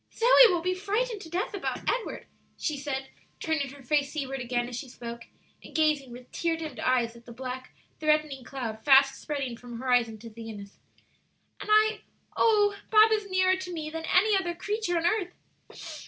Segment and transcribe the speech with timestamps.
[0.11, 2.25] "Zoe will be frightened to death about Edward,"
[2.57, 3.09] she said,
[3.39, 5.25] turning her face seaward again as she spoke,
[5.63, 10.17] and gazing with tear dimmed eyes at the black, threatening cloud fast spreading from horizon
[10.17, 10.79] to zenith,
[11.59, 12.01] "and I
[12.35, 15.35] oh, Bob is nearer to me than any other creature on earth!"